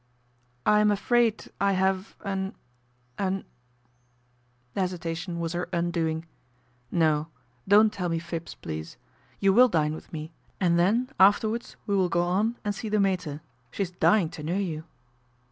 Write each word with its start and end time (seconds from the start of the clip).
"I 0.65 0.79
am 0.79 0.89
afraid 0.89 1.51
I 1.61 1.73
have 1.73 2.15
an 2.25 2.55
an" 3.19 3.45
The 4.73 4.81
hesitation 4.81 5.39
was 5.39 5.53
her 5.53 5.69
undoing." 5.71 6.25
No; 6.91 7.27
don't 7.67 7.93
tell 7.93 8.09
me 8.09 8.17
fibs, 8.17 8.55
please. 8.55 8.97
You 9.39 9.53
will 9.53 9.69
dine 9.69 9.93
with 9.93 10.11
me 10.11 10.31
and 10.59 10.79
then, 10.79 11.11
afterwards, 11.19 11.75
we 11.85 11.95
will 11.95 12.09
go 12.09 12.23
on 12.23 12.55
and 12.65 12.73
see 12.73 12.89
the 12.89 12.99
mater. 12.99 13.41
She 13.69 13.83
is 13.83 13.91
dying 13.91 14.29
to 14.29 14.41
know 14.41 14.57
you." 14.57 14.85